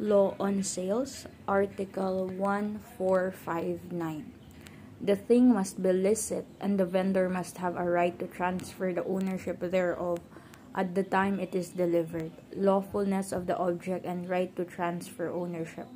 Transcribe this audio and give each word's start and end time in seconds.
Law 0.00 0.32
on 0.40 0.62
Sales, 0.62 1.26
Article 1.46 2.32
1459. 2.32 4.32
The 4.98 5.14
thing 5.14 5.52
must 5.52 5.82
be 5.82 5.92
licit, 5.92 6.46
and 6.58 6.80
the 6.80 6.86
vendor 6.86 7.28
must 7.28 7.58
have 7.58 7.76
a 7.76 7.84
right 7.84 8.18
to 8.18 8.26
transfer 8.26 8.94
the 8.94 9.04
ownership 9.04 9.60
thereof 9.60 10.20
at 10.74 10.94
the 10.94 11.02
time 11.02 11.38
it 11.38 11.54
is 11.54 11.76
delivered. 11.76 12.32
Lawfulness 12.56 13.30
of 13.30 13.44
the 13.44 13.58
object 13.58 14.06
and 14.06 14.26
right 14.26 14.56
to 14.56 14.64
transfer 14.64 15.28
ownership. 15.28 15.86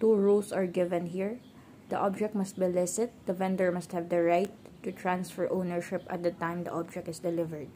Two 0.00 0.16
rules 0.16 0.50
are 0.50 0.64
given 0.64 1.12
here. 1.12 1.36
The 1.90 2.00
object 2.00 2.34
must 2.34 2.58
be 2.58 2.64
licit, 2.64 3.12
the 3.26 3.36
vendor 3.36 3.70
must 3.70 3.92
have 3.92 4.08
the 4.08 4.22
right 4.22 4.50
to 4.82 4.92
transfer 4.92 5.46
ownership 5.52 6.06
at 6.08 6.22
the 6.22 6.32
time 6.32 6.64
the 6.64 6.72
object 6.72 7.06
is 7.06 7.18
delivered. 7.18 7.68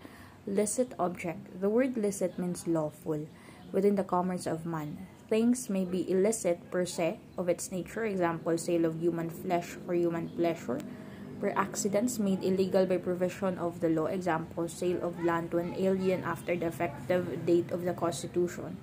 Licit 0.46 0.94
object. 0.98 1.60
The 1.60 1.68
word 1.68 1.98
licit 1.98 2.38
means 2.38 2.66
lawful 2.66 3.28
within 3.72 3.96
the 3.96 4.08
commerce 4.08 4.46
of 4.46 4.64
man. 4.64 5.06
Things 5.26 5.66
may 5.66 5.82
be 5.82 6.06
illicit 6.06 6.70
per 6.70 6.86
se 6.86 7.18
of 7.36 7.48
its 7.48 7.72
nature, 7.72 8.06
example, 8.06 8.56
sale 8.56 8.84
of 8.84 9.02
human 9.02 9.28
flesh 9.28 9.74
for 9.82 9.92
human 9.92 10.28
pleasure, 10.30 10.78
per 11.40 11.50
accidens 11.58 12.20
made 12.20 12.44
illegal 12.44 12.86
by 12.86 12.98
provision 12.98 13.58
of 13.58 13.80
the 13.80 13.88
law, 13.90 14.06
example, 14.06 14.68
sale 14.68 15.02
of 15.02 15.18
land 15.24 15.50
to 15.50 15.58
an 15.58 15.74
alien 15.74 16.22
after 16.22 16.54
the 16.54 16.70
effective 16.70 17.44
date 17.44 17.72
of 17.72 17.82
the 17.82 17.92
Constitution, 17.92 18.78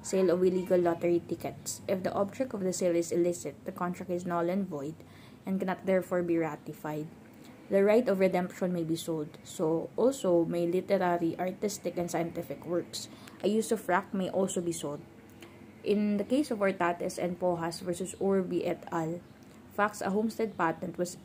sale 0.00 0.30
of 0.30 0.38
illegal 0.38 0.78
lottery 0.78 1.20
tickets. 1.26 1.82
If 1.88 2.04
the 2.04 2.14
object 2.14 2.54
of 2.54 2.62
the 2.62 2.72
sale 2.72 2.94
is 2.94 3.10
illicit, 3.10 3.56
the 3.64 3.74
contract 3.74 4.12
is 4.12 4.24
null 4.24 4.48
and 4.48 4.68
void 4.68 4.94
and 5.44 5.58
cannot 5.58 5.84
therefore 5.84 6.22
be 6.22 6.38
ratified. 6.38 7.08
The 7.70 7.82
right 7.82 8.06
of 8.06 8.20
redemption 8.20 8.72
may 8.72 8.84
be 8.84 8.94
sold, 8.94 9.36
so 9.42 9.90
also 9.96 10.44
may 10.44 10.64
literary, 10.64 11.34
artistic, 11.40 11.98
and 11.98 12.08
scientific 12.08 12.64
works. 12.64 13.08
A 13.42 13.50
usufruct 13.50 14.14
may 14.14 14.30
also 14.30 14.60
be 14.60 14.72
sold. 14.72 15.02
In 15.84 16.18
the 16.18 16.24
case 16.24 16.50
of 16.50 16.58
Ortates 16.58 17.18
and 17.18 17.38
Pojas 17.38 17.80
versus 17.80 18.14
Urbi 18.20 18.66
et 18.66 18.82
al., 18.90 19.20
facts 19.76 20.02
a 20.02 20.10
homestead 20.10 20.58
patent 20.58 20.98
was 20.98 21.16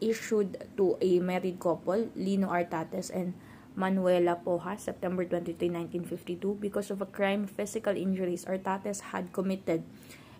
issued 0.00 0.68
to 0.76 0.98
a 1.00 1.20
married 1.20 1.58
couple, 1.58 2.10
Lino 2.14 2.48
Artates 2.48 3.08
and 3.08 3.32
Manuela 3.74 4.36
Pojas, 4.36 4.80
September 4.80 5.24
23, 5.24 5.56
1952, 6.04 6.58
because 6.60 6.90
of 6.90 7.00
a 7.00 7.06
crime 7.06 7.46
physical 7.46 7.96
injuries 7.96 8.44
Artates 8.44 9.00
had 9.16 9.32
committed, 9.32 9.82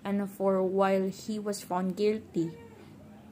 and 0.04 0.28
for 0.28 0.62
while 0.62 1.08
he 1.08 1.38
was 1.38 1.62
found 1.62 1.96
guilty, 1.96 2.52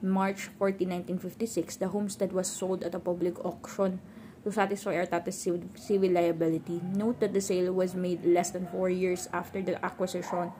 March 0.00 0.48
14, 0.56 1.20
1956, 1.20 1.76
the 1.76 1.88
homestead 1.88 2.32
was 2.32 2.48
sold 2.48 2.82
at 2.82 2.94
a 2.94 2.98
public 2.98 3.36
auction 3.44 4.00
to 4.44 4.50
satisfy 4.50 4.96
Artate's 4.96 5.36
civil 5.36 6.10
liability. 6.10 6.80
Note 6.94 7.20
that 7.20 7.32
the 7.32 7.40
sale 7.40 7.72
was 7.72 7.94
made 7.94 8.24
less 8.24 8.50
than 8.50 8.66
four 8.68 8.88
years 8.88 9.28
after 9.32 9.60
the 9.60 9.82
acquisition 9.84 10.52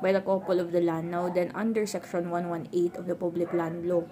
by 0.00 0.12
the 0.12 0.20
couple 0.20 0.60
of 0.60 0.72
the 0.72 0.80
land, 0.80 1.10
now 1.10 1.28
then 1.28 1.52
under 1.54 1.86
Section 1.86 2.30
118 2.30 2.96
of 2.96 3.06
the 3.06 3.14
Public 3.14 3.52
Land 3.52 3.86
Law. 3.88 4.04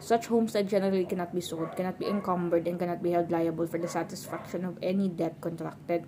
Such 0.00 0.26
homestead 0.26 0.68
generally 0.68 1.06
cannot 1.06 1.34
be 1.34 1.40
sold, 1.40 1.76
cannot 1.76 1.98
be 1.98 2.06
encumbered, 2.06 2.66
and 2.66 2.78
cannot 2.78 3.02
be 3.02 3.12
held 3.12 3.30
liable 3.30 3.66
for 3.66 3.78
the 3.78 3.88
satisfaction 3.88 4.64
of 4.64 4.76
any 4.82 5.08
debt 5.08 5.40
contracted 5.40 6.04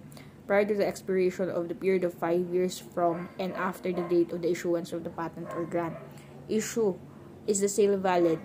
prior 0.47 0.65
to 0.65 0.75
the 0.75 0.87
expiration 0.87 1.51
of 1.51 1.69
the 1.69 1.75
period 1.75 2.05
of 2.05 2.15
five 2.15 2.47
years 2.53 2.79
from 2.79 3.29
and 3.39 3.55
after 3.55 3.93
the 3.93 4.03
date 4.03 4.33
of 4.33 4.43
the 4.43 4.51
issuance 4.51 4.93
of 4.93 5.03
the 5.03 5.11
patent 5.11 5.49
or 5.55 5.65
grant. 5.65 5.97
Issue 6.49 6.95
Is 7.47 7.61
the 7.61 7.69
sale 7.69 7.97
valid? 7.97 8.43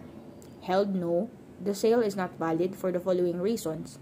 Held 0.61 0.93
no 0.93 1.29
the 1.63 1.75
sale 1.75 2.01
is 2.01 2.15
not 2.15 2.37
valid 2.37 2.75
for 2.75 2.91
the 2.91 2.99
following 2.99 3.39
reasons. 3.39 3.99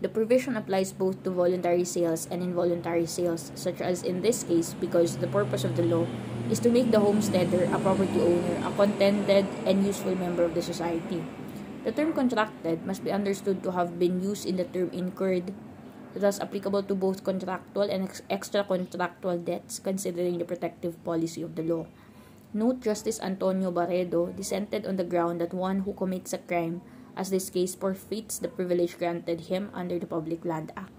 The 0.00 0.08
provision 0.08 0.54
applies 0.56 0.94
both 0.94 1.26
to 1.26 1.30
voluntary 1.30 1.82
sales 1.82 2.30
and 2.30 2.40
involuntary 2.40 3.06
sales, 3.06 3.50
such 3.58 3.80
as 3.82 4.06
in 4.06 4.22
this 4.22 4.44
case, 4.44 4.72
because 4.78 5.18
the 5.18 5.26
purpose 5.26 5.64
of 5.64 5.74
the 5.74 5.82
law 5.82 6.06
is 6.48 6.62
to 6.62 6.70
make 6.70 6.94
the 6.94 7.02
homesteader 7.02 7.66
a 7.66 7.78
property 7.82 8.20
owner, 8.22 8.62
a 8.62 8.70
contented 8.78 9.44
and 9.66 9.84
useful 9.84 10.14
member 10.14 10.44
of 10.44 10.54
the 10.54 10.62
society. 10.62 11.20
The 11.82 11.90
term 11.90 12.12
contracted 12.12 12.86
must 12.86 13.02
be 13.02 13.10
understood 13.10 13.62
to 13.64 13.72
have 13.72 13.98
been 13.98 14.22
used 14.22 14.46
in 14.46 14.56
the 14.56 14.70
term 14.70 14.90
incurred, 14.94 15.52
thus 16.14 16.38
applicable 16.38 16.84
to 16.84 16.94
both 16.94 17.24
contractual 17.24 17.90
and 17.90 18.06
ex- 18.06 18.22
extra 18.30 18.62
contractual 18.62 19.38
debts, 19.38 19.80
considering 19.80 20.38
the 20.38 20.44
protective 20.44 21.02
policy 21.02 21.42
of 21.42 21.56
the 21.56 21.62
law. 21.62 21.86
Note 22.58 22.82
Justice 22.82 23.22
Antonio 23.22 23.70
Barredo 23.70 24.34
dissented 24.34 24.82
on 24.82 24.98
the 24.98 25.06
ground 25.06 25.38
that 25.40 25.54
one 25.54 25.86
who 25.86 25.94
commits 25.94 26.34
a 26.34 26.42
crime, 26.42 26.82
as 27.14 27.30
this 27.30 27.54
case, 27.54 27.78
forfeits 27.78 28.34
the 28.42 28.50
privilege 28.50 28.98
granted 28.98 29.46
him 29.46 29.70
under 29.70 29.94
the 29.94 30.10
Public 30.10 30.44
Land 30.44 30.74
Act. 30.74 30.90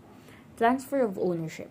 Transfer 0.55 1.03
of 1.03 1.19
ownership. 1.19 1.67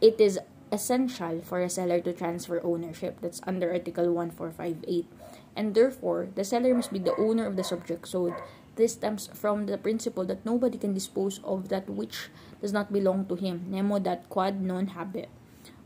It 0.00 0.18
is 0.18 0.40
essential 0.72 1.38
for 1.46 1.62
a 1.62 1.70
seller 1.70 2.00
to 2.02 2.12
transfer 2.12 2.58
ownership. 2.66 3.22
That's 3.22 3.40
under 3.46 3.70
Article 3.70 4.10
1458. 4.10 5.06
And 5.54 5.72
therefore, 5.78 6.26
the 6.34 6.42
seller 6.42 6.74
must 6.74 6.92
be 6.92 6.98
the 6.98 7.14
owner 7.14 7.46
of 7.46 7.54
the 7.54 7.62
subject 7.62 8.08
sold. 8.08 8.34
This 8.74 8.98
stems 8.98 9.30
from 9.32 9.66
the 9.70 9.78
principle 9.78 10.26
that 10.26 10.44
nobody 10.44 10.78
can 10.78 10.94
dispose 10.94 11.38
of 11.46 11.68
that 11.68 11.88
which 11.88 12.26
does 12.60 12.72
not 12.72 12.92
belong 12.92 13.30
to 13.30 13.36
him. 13.38 13.70
Nemo 13.70 14.00
dat 14.00 14.26
quod 14.28 14.60
non 14.60 14.98
habet. 14.98 15.30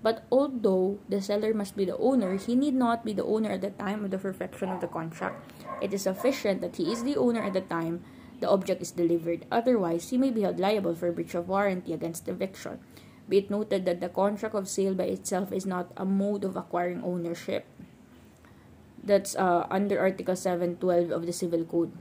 But 0.03 0.25
although 0.33 0.99
the 1.09 1.21
seller 1.21 1.53
must 1.53 1.77
be 1.77 1.85
the 1.85 1.99
owner, 1.99 2.37
he 2.37 2.57
need 2.57 2.75
not 2.75 3.05
be 3.05 3.13
the 3.13 3.25
owner 3.25 3.51
at 3.51 3.61
the 3.61 3.71
time 3.71 4.05
of 4.05 4.11
the 4.11 4.19
perfection 4.19 4.71
of 4.71 4.81
the 4.81 4.89
contract. 4.89 5.53
It 5.83 5.93
is 5.93 6.03
sufficient 6.03 6.63
that 6.63 6.77
he 6.77 6.91
is 6.91 7.05
the 7.05 7.17
owner 7.17 7.43
at 7.43 7.53
the 7.53 7.61
time 7.61 8.03
the 8.41 8.49
object 8.49 8.81
is 8.81 8.91
delivered. 8.91 9.45
Otherwise, 9.53 10.09
he 10.09 10.17
may 10.17 10.31
be 10.31 10.43
held 10.43 10.59
liable 10.59 10.95
for 10.95 11.13
breach 11.13 11.35
of 11.35 11.49
warranty 11.49 11.93
against 11.93 12.29
eviction. 12.29 12.81
Be 13.29 13.39
it 13.39 13.51
noted 13.51 13.85
that 13.85 14.01
the 14.01 14.09
contract 14.09 14.55
of 14.55 14.69
sale 14.69 14.95
by 14.95 15.05
itself 15.05 15.53
is 15.53 15.67
not 15.67 15.93
a 15.97 16.05
mode 16.05 16.45
of 16.45 16.57
acquiring 16.57 17.05
ownership. 17.05 17.67
That's 19.05 19.37
uh, 19.37 19.67
under 19.71 20.01
Article 20.01 20.35
712 20.35 21.11
of 21.11 21.27
the 21.27 21.33
Civil 21.33 21.65
Code. 21.65 21.93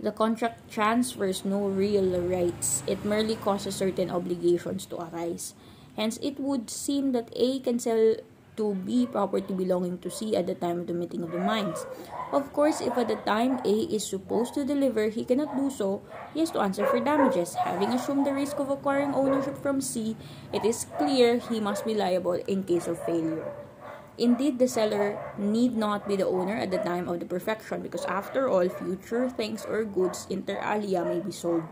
The 0.00 0.12
contract 0.12 0.70
transfers 0.72 1.44
no 1.44 1.68
real 1.68 2.20
rights. 2.20 2.82
It 2.86 3.04
merely 3.04 3.36
causes 3.36 3.76
certain 3.76 4.10
obligations 4.10 4.86
to 4.86 5.00
arise. 5.00 5.54
Hence, 5.96 6.18
it 6.22 6.38
would 6.38 6.70
seem 6.70 7.12
that 7.12 7.30
A 7.36 7.60
can 7.60 7.78
sell 7.78 8.16
to 8.56 8.74
B 8.74 9.06
property 9.06 9.54
belonging 9.54 9.98
to 9.98 10.10
C 10.10 10.36
at 10.36 10.46
the 10.46 10.54
time 10.54 10.80
of 10.80 10.86
the 10.86 10.94
meeting 10.94 11.22
of 11.22 11.32
the 11.32 11.38
minds. 11.38 11.86
Of 12.32 12.52
course, 12.52 12.80
if 12.80 12.96
at 12.98 13.08
the 13.08 13.18
time 13.26 13.60
A 13.64 13.74
is 13.90 14.06
supposed 14.06 14.54
to 14.54 14.64
deliver, 14.64 15.08
he 15.08 15.24
cannot 15.24 15.56
do 15.56 15.70
so, 15.70 16.02
he 16.32 16.40
has 16.40 16.50
to 16.52 16.60
answer 16.60 16.86
for 16.86 17.00
damages. 17.00 17.54
Having 17.54 17.94
assumed 17.94 18.26
the 18.26 18.34
risk 18.34 18.58
of 18.58 18.70
acquiring 18.70 19.14
ownership 19.14 19.58
from 19.58 19.80
C, 19.80 20.16
it 20.52 20.64
is 20.64 20.86
clear 20.98 21.38
he 21.38 21.60
must 21.60 21.84
be 21.84 21.94
liable 21.94 22.38
in 22.46 22.64
case 22.64 22.86
of 22.86 23.02
failure. 23.04 23.44
Indeed, 24.16 24.60
the 24.60 24.68
seller 24.68 25.18
need 25.36 25.76
not 25.76 26.06
be 26.06 26.14
the 26.14 26.26
owner 26.26 26.54
at 26.54 26.70
the 26.70 26.78
time 26.78 27.08
of 27.08 27.18
the 27.18 27.26
perfection 27.26 27.82
because 27.82 28.04
after 28.06 28.48
all, 28.48 28.68
future 28.68 29.28
things 29.28 29.66
or 29.66 29.82
goods 29.82 30.28
inter 30.30 30.62
alia 30.62 31.04
may 31.04 31.18
be 31.18 31.32
sold. 31.32 31.66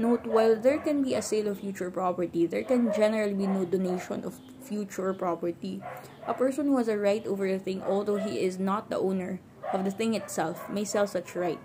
Note, 0.00 0.24
while 0.24 0.56
there 0.56 0.78
can 0.78 1.04
be 1.04 1.12
a 1.12 1.20
sale 1.20 1.48
of 1.48 1.60
future 1.60 1.90
property, 1.90 2.46
there 2.46 2.64
can 2.64 2.88
generally 2.90 3.34
be 3.34 3.46
no 3.46 3.66
donation 3.66 4.24
of 4.24 4.40
future 4.64 5.12
property. 5.12 5.82
A 6.26 6.32
person 6.32 6.72
who 6.72 6.78
has 6.78 6.88
a 6.88 6.96
right 6.96 7.20
over 7.26 7.44
a 7.44 7.58
thing, 7.58 7.82
although 7.82 8.16
he 8.16 8.40
is 8.40 8.58
not 8.58 8.88
the 8.88 8.96
owner 8.96 9.40
of 9.74 9.84
the 9.84 9.90
thing 9.90 10.14
itself, 10.14 10.70
may 10.70 10.88
sell 10.88 11.06
such 11.06 11.36
right. 11.36 11.60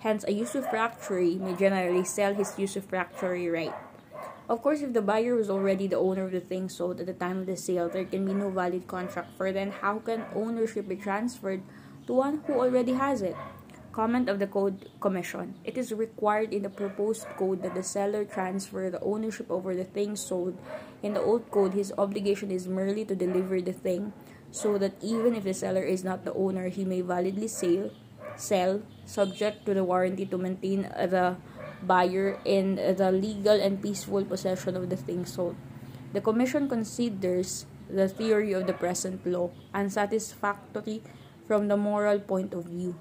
Hence, 0.00 0.24
a 0.24 0.34
usufructuary 0.34 1.38
may 1.38 1.54
generally 1.54 2.02
sell 2.02 2.34
his 2.34 2.58
usufructuary 2.58 3.46
right. 3.46 3.74
Of 4.48 4.62
course, 4.62 4.82
if 4.82 4.92
the 4.92 5.00
buyer 5.00 5.36
was 5.36 5.48
already 5.48 5.86
the 5.86 6.02
owner 6.02 6.24
of 6.24 6.32
the 6.32 6.40
thing 6.40 6.68
sold 6.68 6.98
at 6.98 7.06
the 7.06 7.14
time 7.14 7.38
of 7.38 7.46
the 7.46 7.56
sale, 7.56 7.88
there 7.88 8.04
can 8.04 8.26
be 8.26 8.34
no 8.34 8.50
valid 8.50 8.88
contract 8.88 9.38
for 9.38 9.52
then 9.52 9.70
how 9.70 10.00
can 10.00 10.26
ownership 10.34 10.88
be 10.88 10.96
transferred 10.96 11.62
to 12.08 12.14
one 12.14 12.42
who 12.48 12.54
already 12.54 12.94
has 12.94 13.22
it? 13.22 13.36
Comment 13.90 14.28
of 14.28 14.38
the 14.38 14.46
Code 14.46 14.86
Commission. 15.02 15.58
It 15.64 15.76
is 15.76 15.90
required 15.90 16.54
in 16.54 16.62
the 16.62 16.70
proposed 16.70 17.26
code 17.34 17.66
that 17.66 17.74
the 17.74 17.82
seller 17.82 18.24
transfer 18.24 18.88
the 18.88 19.02
ownership 19.02 19.50
over 19.50 19.74
the 19.74 19.82
thing 19.82 20.14
sold. 20.14 20.54
In 21.02 21.14
the 21.14 21.20
old 21.20 21.50
code, 21.50 21.74
his 21.74 21.92
obligation 21.98 22.52
is 22.52 22.68
merely 22.70 23.04
to 23.04 23.18
deliver 23.18 23.60
the 23.60 23.74
thing, 23.74 24.12
so 24.52 24.78
that 24.78 24.94
even 25.02 25.34
if 25.34 25.42
the 25.42 25.54
seller 25.54 25.82
is 25.82 26.04
not 26.04 26.24
the 26.24 26.32
owner, 26.34 26.68
he 26.68 26.84
may 26.84 27.00
validly 27.00 27.48
sell, 27.48 27.90
sell 28.36 28.80
subject 29.06 29.66
to 29.66 29.74
the 29.74 29.82
warranty 29.82 30.24
to 30.24 30.38
maintain 30.38 30.82
the 30.82 31.34
buyer 31.82 32.38
in 32.44 32.76
the 32.76 33.10
legal 33.10 33.58
and 33.58 33.82
peaceful 33.82 34.24
possession 34.24 34.76
of 34.76 34.88
the 34.88 34.96
thing 34.96 35.26
sold. 35.26 35.56
The 36.12 36.20
Commission 36.20 36.68
considers 36.68 37.66
the 37.90 38.06
theory 38.06 38.52
of 38.52 38.68
the 38.68 38.72
present 38.72 39.26
law 39.26 39.50
unsatisfactory 39.74 41.02
from 41.48 41.66
the 41.66 41.76
moral 41.76 42.20
point 42.20 42.54
of 42.54 42.66
view. 42.66 42.94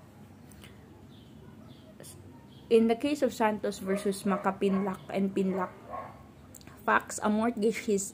In 2.70 2.86
the 2.86 2.94
case 2.94 3.26
of 3.26 3.34
Santos 3.34 3.82
versus 3.82 4.30
Macapinlac 4.30 5.02
and 5.10 5.34
Pinlac, 5.34 5.74
facts 6.86 7.18
a 7.26 7.30
mortgage 7.30 7.90
his 7.90 8.14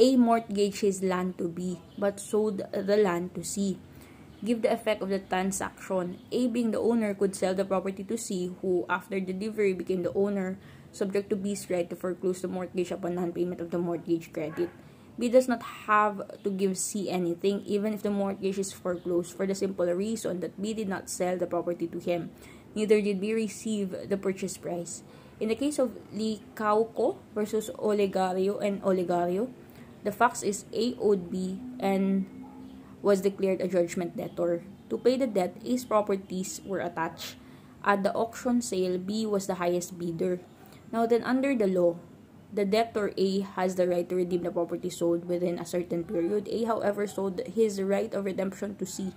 A 0.00 0.16
mortgage 0.16 0.80
his 0.80 1.04
land 1.04 1.36
to 1.36 1.52
B, 1.52 1.76
but 2.00 2.16
sold 2.16 2.64
the 2.72 2.96
land 2.96 3.36
to 3.36 3.44
C. 3.44 3.76
Give 4.40 4.62
the 4.64 4.72
effect 4.72 5.04
of 5.04 5.12
the 5.12 5.20
transaction. 5.20 6.16
A 6.32 6.48
being 6.48 6.70
the 6.70 6.80
owner 6.80 7.12
could 7.12 7.36
sell 7.36 7.52
the 7.52 7.68
property 7.68 8.00
to 8.04 8.16
C, 8.16 8.56
who 8.62 8.86
after 8.88 9.20
delivery 9.20 9.76
became 9.76 10.00
the 10.00 10.16
owner 10.16 10.56
subject 10.92 11.28
to 11.28 11.36
B's 11.36 11.68
right 11.68 11.84
to 11.90 11.96
foreclose 11.96 12.40
the 12.40 12.48
mortgage 12.48 12.90
upon 12.90 13.20
non-payment 13.20 13.60
of 13.60 13.68
the 13.68 13.76
mortgage 13.76 14.32
credit. 14.32 14.70
B 15.18 15.28
does 15.28 15.48
not 15.48 15.60
have 15.84 16.24
to 16.40 16.48
give 16.48 16.78
C 16.78 17.12
anything 17.12 17.60
even 17.68 17.92
if 17.92 18.00
the 18.00 18.08
mortgage 18.08 18.56
is 18.56 18.72
foreclosed 18.72 19.36
for 19.36 19.44
the 19.44 19.54
simple 19.54 19.84
reason 19.92 20.40
that 20.40 20.56
B 20.56 20.72
did 20.72 20.88
not 20.88 21.12
sell 21.12 21.36
the 21.36 21.46
property 21.46 21.86
to 21.88 22.00
him. 22.00 22.32
Neither 22.74 23.00
did 23.02 23.20
B 23.20 23.34
receive 23.34 24.08
the 24.08 24.16
purchase 24.16 24.56
price. 24.56 25.02
In 25.40 25.48
the 25.48 25.56
case 25.56 25.78
of 25.78 25.96
Licauco 26.14 27.16
versus 27.34 27.70
Olegario 27.80 28.60
and 28.60 28.82
Olegario, 28.82 29.48
the 30.04 30.12
facts 30.12 30.42
is 30.42 30.64
A 30.72 30.94
owed 31.00 31.30
B 31.30 31.58
and 31.80 32.28
was 33.02 33.20
declared 33.20 33.60
a 33.60 33.68
judgment 33.68 34.16
debtor. 34.16 34.62
To 34.90 34.98
pay 34.98 35.16
the 35.16 35.26
debt, 35.26 35.56
A's 35.64 35.84
properties 35.84 36.60
were 36.64 36.80
attached. 36.80 37.36
At 37.84 38.02
the 38.02 38.12
auction 38.12 38.60
sale, 38.60 38.98
B 38.98 39.24
was 39.24 39.46
the 39.46 39.56
highest 39.56 39.98
bidder. 39.98 40.40
Now 40.92 41.06
then, 41.06 41.24
under 41.24 41.56
the 41.56 41.66
law, 41.66 41.96
the 42.52 42.64
debtor 42.64 43.14
A 43.16 43.40
has 43.56 43.76
the 43.76 43.86
right 43.88 44.08
to 44.08 44.16
redeem 44.16 44.42
the 44.42 44.50
property 44.50 44.90
sold 44.90 45.24
within 45.24 45.58
a 45.58 45.64
certain 45.64 46.04
period. 46.04 46.48
A, 46.50 46.64
however, 46.64 47.06
sold 47.06 47.40
his 47.46 47.80
right 47.80 48.12
of 48.12 48.26
redemption 48.26 48.76
to 48.76 48.84
C. 48.84 49.14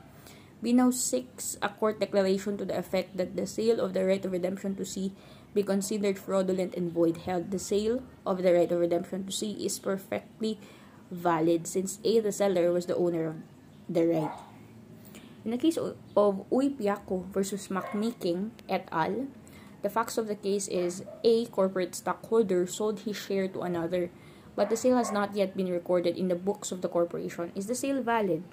B 0.64 0.72
now 0.72 0.96
seeks 0.96 1.60
a 1.62 1.68
court 1.68 2.00
declaration 2.00 2.56
to 2.56 2.64
the 2.64 2.80
effect 2.80 3.20
that 3.20 3.36
the 3.36 3.46
sale 3.46 3.84
of 3.84 3.92
the 3.92 4.08
right 4.08 4.24
of 4.24 4.32
redemption 4.32 4.80
to 4.80 4.86
C 4.88 5.12
be 5.54 5.62
considered 5.62 6.18
fraudulent 6.18 6.74
and 6.74 6.88
void 6.88 7.28
held. 7.28 7.52
The 7.52 7.60
sale 7.60 8.02
of 8.26 8.42
the 8.42 8.56
right 8.56 8.72
of 8.72 8.80
redemption 8.80 9.28
to 9.28 9.32
C 9.36 9.60
is 9.60 9.78
perfectly 9.78 10.58
valid 11.12 11.68
since 11.68 12.00
A, 12.08 12.24
the 12.24 12.32
seller, 12.32 12.72
was 12.72 12.88
the 12.88 12.96
owner 12.96 13.28
of 13.28 13.36
the 13.92 14.08
right. 14.08 14.32
In 15.44 15.52
the 15.52 15.60
case 15.60 15.76
of 15.76 16.00
Uy 16.16 16.72
Piaco 16.72 17.28
versus 17.28 17.68
McMicking 17.68 18.56
et 18.70 18.88
al., 18.90 19.28
the 19.84 19.92
facts 19.92 20.18
of 20.18 20.32
the 20.32 20.40
case 20.40 20.72
is 20.72 21.04
A 21.28 21.46
corporate 21.52 21.94
stockholder 21.94 22.66
sold 22.66 23.02
his 23.02 23.20
share 23.20 23.50
to 23.50 23.68
another, 23.68 24.10
but 24.56 24.72
the 24.72 24.80
sale 24.80 24.96
has 24.96 25.12
not 25.12 25.36
yet 25.36 25.58
been 25.58 25.68
recorded 25.68 26.16
in 26.16 26.30
the 26.30 26.40
books 26.40 26.72
of 26.72 26.80
the 26.80 26.88
corporation. 26.88 27.52
Is 27.54 27.68
the 27.68 27.76
sale 27.76 28.02
valid? 28.02 28.48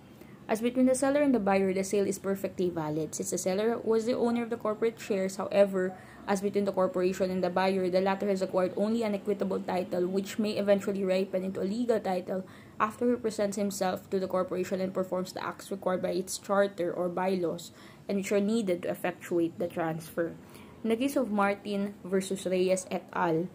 As 0.50 0.58
between 0.61 0.91
the 0.91 0.99
seller 0.99 1.23
and 1.23 1.32
the 1.32 1.38
buyer, 1.38 1.73
the 1.73 1.87
sale 1.87 2.11
is 2.11 2.19
perfectly 2.19 2.70
valid. 2.75 3.14
Since 3.14 3.31
the 3.31 3.38
seller 3.38 3.79
was 3.87 4.05
the 4.05 4.19
owner 4.19 4.43
of 4.43 4.50
the 4.50 4.58
corporate 4.58 4.99
shares, 4.99 5.37
however, 5.37 5.94
as 6.26 6.43
between 6.43 6.64
the 6.64 6.75
corporation 6.75 7.31
and 7.31 7.38
the 7.38 7.55
buyer, 7.55 7.88
the 7.88 8.00
latter 8.00 8.26
has 8.26 8.43
acquired 8.43 8.75
only 8.76 9.05
an 9.05 9.14
equitable 9.14 9.61
title 9.61 10.08
which 10.11 10.41
may 10.41 10.58
eventually 10.58 11.05
ripen 11.05 11.44
into 11.44 11.62
a 11.62 11.70
legal 11.70 12.00
title 12.00 12.43
after 12.81 13.08
he 13.08 13.14
presents 13.14 13.56
himself 13.56 14.11
to 14.11 14.19
the 14.19 14.26
corporation 14.26 14.81
and 14.81 14.93
performs 14.93 15.31
the 15.32 15.44
acts 15.47 15.70
required 15.70 16.02
by 16.02 16.11
its 16.11 16.37
charter 16.37 16.91
or 16.91 17.08
bylaws 17.08 17.70
and 18.08 18.19
which 18.19 18.32
are 18.32 18.43
needed 18.43 18.82
to 18.82 18.91
effectuate 18.91 19.56
the 19.61 19.69
transfer. 19.69 20.35
In 20.82 20.91
the 20.91 20.96
case 20.96 21.14
of 21.14 21.31
Martin 21.31 21.94
versus 22.03 22.44
Reyes 22.44 22.91
et 22.91 23.06
al., 23.14 23.46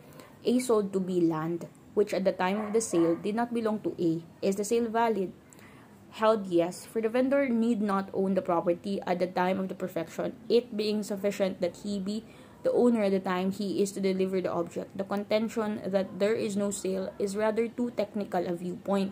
A 0.45 0.59
sold 0.59 0.93
to 0.93 1.01
B 1.01 1.19
land, 1.19 1.67
which 1.93 2.13
at 2.13 2.23
the 2.23 2.31
time 2.31 2.67
of 2.67 2.71
the 2.71 2.79
sale 2.79 3.19
did 3.19 3.35
not 3.35 3.53
belong 3.53 3.81
to 3.81 3.91
A. 3.99 4.23
Is 4.39 4.55
the 4.55 4.63
sale 4.63 4.87
valid? 4.87 5.33
Held 6.15 6.47
yes, 6.47 6.87
for 6.87 7.03
the 7.03 7.11
vendor 7.11 7.49
need 7.51 7.81
not 7.81 8.07
own 8.13 8.35
the 8.35 8.41
property 8.41 9.03
at 9.03 9.19
the 9.19 9.27
time 9.27 9.59
of 9.59 9.67
the 9.67 9.75
perfection, 9.75 10.31
it 10.47 10.77
being 10.77 11.03
sufficient 11.03 11.59
that 11.59 11.83
he 11.83 11.99
be 11.99 12.23
the 12.63 12.71
owner 12.71 13.03
at 13.03 13.11
the 13.11 13.19
time 13.19 13.51
he 13.51 13.83
is 13.83 13.91
to 13.91 13.99
deliver 13.99 14.39
the 14.39 14.47
object. 14.47 14.95
The 14.95 15.03
contention 15.03 15.81
that 15.85 16.17
there 16.17 16.33
is 16.33 16.55
no 16.55 16.71
sale 16.71 17.11
is 17.19 17.35
rather 17.35 17.67
too 17.67 17.91
technical 17.99 18.47
a 18.47 18.55
viewpoint. 18.55 19.11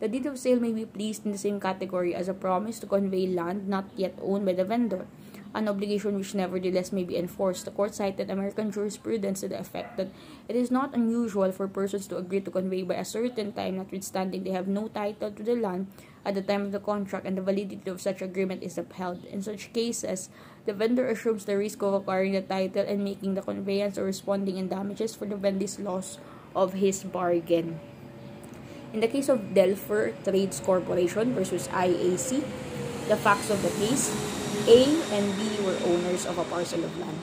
The 0.00 0.08
deed 0.08 0.26
of 0.26 0.38
sale 0.38 0.60
may 0.60 0.72
be 0.72 0.84
placed 0.84 1.24
in 1.24 1.32
the 1.32 1.38
same 1.38 1.58
category 1.58 2.14
as 2.14 2.28
a 2.28 2.36
promise 2.36 2.78
to 2.80 2.86
convey 2.86 3.28
land 3.28 3.66
not 3.66 3.88
yet 3.96 4.18
owned 4.20 4.44
by 4.44 4.52
the 4.52 4.68
vendor 4.68 5.06
an 5.54 5.68
obligation 5.68 6.16
which 6.16 6.34
nevertheless 6.34 6.92
may 6.92 7.04
be 7.04 7.16
enforced. 7.16 7.64
The 7.64 7.70
court 7.70 7.94
cited 7.94 8.30
American 8.30 8.70
jurisprudence 8.70 9.40
to 9.40 9.48
the 9.48 9.60
effect 9.60 9.96
that 9.96 10.08
it 10.48 10.56
is 10.56 10.70
not 10.70 10.94
unusual 10.94 11.52
for 11.52 11.68
persons 11.68 12.06
to 12.08 12.16
agree 12.16 12.40
to 12.40 12.50
convey 12.50 12.82
by 12.82 12.94
a 12.94 13.04
certain 13.04 13.52
time, 13.52 13.76
notwithstanding 13.76 14.44
they 14.44 14.50
have 14.50 14.66
no 14.68 14.88
title 14.88 15.30
to 15.30 15.42
the 15.42 15.54
land 15.54 15.88
at 16.24 16.34
the 16.34 16.42
time 16.42 16.62
of 16.62 16.72
the 16.72 16.80
contract, 16.80 17.26
and 17.26 17.36
the 17.36 17.42
validity 17.42 17.90
of 17.90 18.00
such 18.00 18.22
agreement 18.22 18.62
is 18.62 18.78
upheld. 18.78 19.24
In 19.26 19.42
such 19.42 19.72
cases, 19.72 20.30
the 20.66 20.72
vendor 20.72 21.06
assumes 21.08 21.44
the 21.44 21.58
risk 21.58 21.82
of 21.82 21.94
acquiring 21.94 22.32
the 22.32 22.42
title 22.42 22.86
and 22.86 23.02
making 23.02 23.34
the 23.34 23.42
conveyance 23.42 23.98
or 23.98 24.04
responding 24.04 24.56
in 24.56 24.68
damages 24.68 25.14
for 25.14 25.26
the 25.26 25.36
vendee's 25.36 25.78
loss 25.78 26.18
of 26.54 26.74
his 26.74 27.02
bargain. 27.02 27.80
In 28.92 29.00
the 29.00 29.08
case 29.08 29.28
of 29.28 29.54
Delpher 29.54 30.12
Trades 30.22 30.60
Corporation 30.60 31.34
versus 31.34 31.66
IAC, 31.68 32.44
the 33.08 33.16
facts 33.16 33.50
of 33.50 33.62
the 33.62 33.72
case 33.80 34.12
a 34.68 34.84
and 35.10 35.26
B 35.34 35.58
were 35.64 35.78
owners 35.90 36.24
of 36.24 36.38
a 36.38 36.44
parcel 36.44 36.84
of 36.84 36.96
land. 36.98 37.18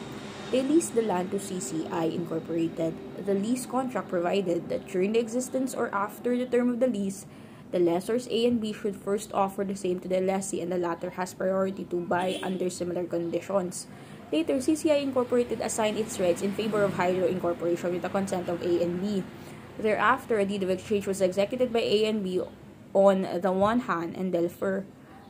They 0.52 0.64
leased 0.64 0.96
the 0.96 1.04
land 1.04 1.32
to 1.32 1.38
CCI 1.38 2.12
Incorporated. 2.12 2.98
The 3.24 3.36
lease 3.36 3.66
contract 3.66 4.10
provided 4.10 4.68
that 4.68 4.88
during 4.90 5.14
the 5.14 5.20
existence 5.20 5.76
or 5.76 5.94
after 5.94 6.36
the 6.36 6.48
term 6.48 6.70
of 6.70 6.80
the 6.82 6.88
lease, 6.88 7.28
the 7.72 7.80
lessors 7.80 8.28
A 8.32 8.46
and 8.46 8.60
B 8.60 8.74
should 8.74 8.96
first 8.96 9.32
offer 9.34 9.64
the 9.64 9.76
same 9.76 10.00
to 10.02 10.08
the 10.08 10.22
lessee 10.22 10.62
and 10.62 10.72
the 10.72 10.78
latter 10.78 11.12
has 11.12 11.34
priority 11.34 11.86
to 11.86 12.02
buy 12.02 12.40
under 12.42 12.70
similar 12.70 13.06
conditions. 13.06 13.88
Later, 14.32 14.58
CCI 14.58 15.02
Incorporated 15.02 15.62
assigned 15.62 15.98
its 15.98 16.20
rights 16.20 16.42
in 16.42 16.54
favor 16.54 16.84
of 16.84 16.94
Hydro 16.94 17.28
Incorporation 17.28 17.94
with 17.94 18.02
the 18.02 18.10
consent 18.10 18.50
of 18.50 18.62
A 18.62 18.84
and 18.84 19.02
B. 19.02 19.24
Thereafter, 19.80 20.38
a 20.38 20.46
deed 20.46 20.64
of 20.64 20.70
exchange 20.70 21.08
was 21.08 21.22
executed 21.22 21.74
by 21.74 21.80
A 21.80 22.06
and 22.06 22.24
B 22.24 22.42
on 22.94 23.26
the 23.42 23.52
one 23.52 23.82
hand 23.82 24.16
and 24.16 24.34
Delpher 24.34 24.86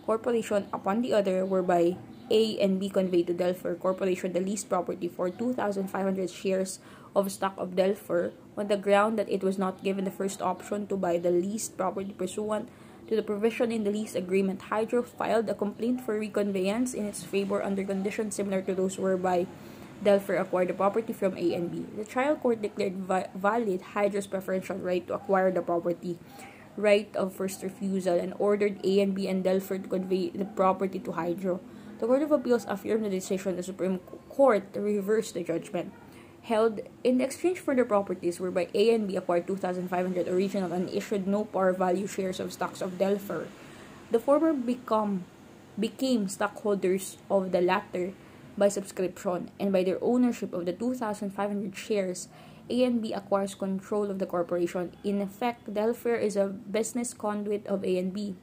Corporation 0.06 0.68
upon 0.74 1.02
the 1.02 1.14
other, 1.14 1.46
whereby 1.46 1.96
A 2.32 2.60
and 2.60 2.80
B 2.80 2.90
conveyed 2.90 3.28
to 3.28 3.34
Delpher 3.34 3.76
Corporation 3.76 4.34
the 4.34 4.40
leased 4.40 4.70
property 4.70 5.08
for 5.08 5.30
2,500 5.30 6.30
shares 6.30 6.80
of 7.16 7.32
stock 7.32 7.56
of 7.58 7.76
Delpher 7.76 8.34
on 8.58 8.68
the 8.68 8.78
ground 8.78 9.18
that 9.18 9.30
it 9.30 9.44
was 9.44 9.58
not 9.58 9.84
given 9.84 10.06
the 10.06 10.12
first 10.14 10.42
option 10.42 10.88
to 10.88 10.96
buy 10.96 11.18
the 11.18 11.32
leased 11.32 11.78
property 11.78 12.14
pursuant 12.14 12.70
to 13.08 13.16
the 13.16 13.24
provision 13.24 13.72
in 13.72 13.84
the 13.84 13.90
lease 13.90 14.14
agreement. 14.14 14.70
Hydro 14.70 15.02
filed 15.02 15.50
a 15.50 15.56
complaint 15.56 16.02
for 16.02 16.20
reconveyance 16.20 16.94
in 16.94 17.06
its 17.06 17.24
favor 17.24 17.64
under 17.64 17.84
conditions 17.84 18.36
similar 18.36 18.62
to 18.62 18.76
those 18.76 19.00
whereby 19.00 19.48
Delpher 20.04 20.40
acquired 20.40 20.70
the 20.70 20.78
property 20.78 21.12
from 21.12 21.36
A 21.36 21.54
and 21.56 21.72
B. 21.72 21.86
The 21.98 22.06
trial 22.06 22.36
court 22.36 22.62
declared 22.62 22.96
vi 23.04 23.28
valid 23.36 23.82
Hydro's 23.98 24.28
preferential 24.28 24.78
right 24.78 25.06
to 25.08 25.16
acquire 25.16 25.52
the 25.52 25.62
property 25.62 26.20
right 26.78 27.10
of 27.16 27.36
first 27.36 27.64
refusal 27.64 28.16
and 28.16 28.34
ordered 28.40 28.80
A 28.86 29.02
and 29.02 29.14
B 29.14 29.28
and 29.28 29.44
Delpher 29.44 29.80
to 29.80 29.90
convey 29.90 30.30
the 30.30 30.46
property 30.46 31.00
to 31.00 31.12
Hydro. 31.12 31.60
The 32.00 32.08
Court 32.08 32.24
of 32.24 32.32
Appeals 32.32 32.64
affirmed 32.64 33.04
the 33.04 33.10
decision 33.12 33.58
the 33.58 33.64
Supreme 33.64 34.00
Court 34.32 34.72
to 34.74 34.80
reverse 34.80 35.34
the 35.34 35.44
judgment. 35.44 35.92
Held 36.44 36.80
in 37.04 37.20
exchange 37.20 37.60
for 37.60 37.76
the 37.76 37.84
properties 37.84 38.40
whereby 38.40 38.72
A 38.74 38.96
and 38.96 39.06
B 39.06 39.18
acquired 39.18 39.48
2,500 39.48 40.28
original 40.30 40.72
and 40.72 40.90
issued 40.90 41.28
no 41.28 41.44
par 41.44 41.74
value 41.74 42.08
shares 42.08 42.40
of 42.40 42.54
stocks 42.54 42.80
of 42.80 42.98
Delpher. 42.98 43.48
The 44.12 44.20
former 44.20 44.54
become, 44.54 45.26
became 45.78 46.30
stockholders 46.30 47.18
of 47.30 47.52
the 47.52 47.60
latter 47.60 48.14
by 48.58 48.70
subscription 48.70 49.52
and 49.60 49.74
by 49.74 49.84
their 49.84 50.00
ownership 50.02 50.54
of 50.54 50.66
the 50.66 50.74
2,500 50.74 51.76
shares 51.76 52.30
a 52.70 52.84
and 52.84 53.02
B 53.02 53.12
acquires 53.12 53.56
control 53.56 54.10
of 54.10 54.20
the 54.20 54.26
corporation. 54.26 54.96
In 55.04 55.20
effect, 55.20 55.74
Delpher 55.74 56.16
is 56.16 56.38
a 56.38 56.48
business 56.48 57.14
conduit 57.14 57.68
of 57.68 57.84
A 57.84 57.98
and 57.98 58.14
B. 58.14 58.36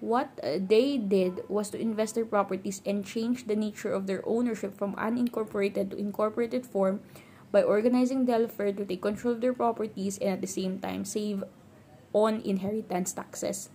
What 0.00 0.38
uh, 0.42 0.58
they 0.60 0.98
did 0.98 1.48
was 1.48 1.70
to 1.70 1.80
invest 1.80 2.14
their 2.14 2.26
properties 2.28 2.82
and 2.84 3.04
change 3.04 3.46
the 3.46 3.56
nature 3.56 3.92
of 3.92 4.06
their 4.06 4.20
ownership 4.28 4.76
from 4.76 4.94
unincorporated 4.96 5.90
to 5.90 5.96
incorporated 5.96 6.66
form 6.66 7.00
by 7.50 7.62
organizing 7.62 8.26
Delpher 8.26 8.72
to 8.76 8.84
take 8.84 9.00
control 9.00 9.34
of 9.34 9.40
their 9.40 9.54
properties 9.54 10.18
and 10.18 10.30
at 10.30 10.40
the 10.40 10.46
same 10.46 10.78
time 10.78 11.04
save 11.04 11.42
on 12.12 12.42
inheritance 12.44 13.12
taxes. 13.12 13.70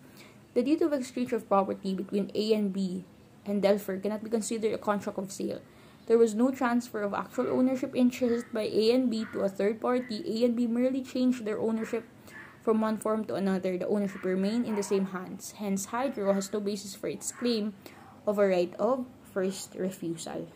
The 0.54 0.62
deed 0.62 0.82
of 0.82 0.94
exchange 0.94 1.34
of 1.34 1.48
property 1.48 1.96
between 1.96 2.30
A 2.36 2.54
and 2.54 2.72
B 2.72 3.06
and 3.46 3.62
Delpher 3.62 3.98
cannot 3.98 4.24
be 4.24 4.30
considered 4.30 4.74
a 4.74 4.78
contract 4.78 5.18
of 5.18 5.32
sale. 5.32 5.62
There 6.08 6.18
was 6.18 6.36
no 6.36 6.51
transfer 6.51 7.01
of 7.01 7.13
actual 7.13 7.48
ownership 7.48 7.96
interest 7.96 8.46
by 8.54 8.63
A 8.63 8.92
and 8.92 9.10
B 9.10 9.25
to 9.34 9.42
a 9.42 9.50
third 9.50 9.80
party. 9.80 10.22
A 10.28 10.46
and 10.46 10.56
B 10.56 10.68
merely 10.68 11.01
changed 11.01 11.46
their 11.46 11.60
ownership 11.60 12.04
from 12.62 12.82
one 12.82 12.98
form 12.98 13.25
to 13.25 13.36
another. 13.36 13.77
The 13.77 13.88
ownership 13.88 14.24
remained 14.24 14.65
in 14.65 14.75
the 14.75 14.84
same 14.84 15.08
hands. 15.08 15.53
Hence, 15.58 15.86
Hydro 15.86 16.34
has 16.34 16.53
no 16.53 16.60
basis 16.60 16.96
for 16.96 17.08
its 17.08 17.32
claim 17.32 17.74
of 18.25 18.38
a 18.38 18.48
right 18.48 18.74
of 18.77 19.06
first 19.34 19.75
refusal. 19.75 20.48